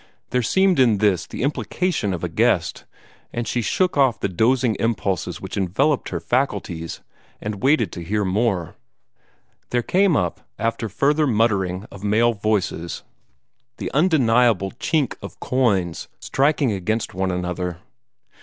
There 0.31 0.41
seemed 0.41 0.79
in 0.79 0.97
this 0.97 1.27
the 1.27 1.43
implication 1.43 2.11
of 2.11 2.23
a 2.23 2.27
guest, 2.27 2.85
and 3.31 3.47
she 3.47 3.61
shook 3.61 3.97
off 3.97 4.19
the 4.19 4.27
dozing 4.29 4.75
impulses 4.79 5.39
which 5.39 5.55
enveloped 5.57 6.09
her 6.09 6.19
faculties, 6.19 7.01
and 7.39 7.61
waited 7.61 7.91
to 7.91 8.03
hear 8.03 8.25
more. 8.25 8.73
There 9.69 9.83
came 9.83 10.17
up, 10.17 10.41
after 10.57 10.89
further 10.89 11.27
muttering 11.27 11.85
of 11.91 12.03
male 12.03 12.33
voices, 12.33 13.03
the 13.77 13.91
undeniable 13.93 14.71
chink 14.71 15.15
of 15.21 15.39
coins 15.39 16.07
striking 16.19 16.71
against 16.71 17.13
one 17.13 17.29
another. 17.29 17.77